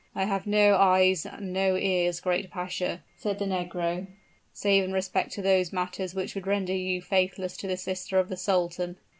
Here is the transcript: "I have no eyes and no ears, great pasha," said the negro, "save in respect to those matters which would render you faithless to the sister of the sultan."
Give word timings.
"I 0.15 0.23
have 0.23 0.47
no 0.47 0.77
eyes 0.77 1.27
and 1.27 1.53
no 1.53 1.75
ears, 1.77 2.21
great 2.21 2.49
pasha," 2.49 3.03
said 3.17 3.37
the 3.37 3.45
negro, 3.45 4.07
"save 4.51 4.83
in 4.83 4.93
respect 4.93 5.31
to 5.33 5.43
those 5.43 5.71
matters 5.71 6.15
which 6.15 6.33
would 6.33 6.47
render 6.47 6.73
you 6.73 7.03
faithless 7.03 7.55
to 7.57 7.67
the 7.67 7.77
sister 7.77 8.17
of 8.17 8.27
the 8.29 8.35
sultan." 8.37 8.97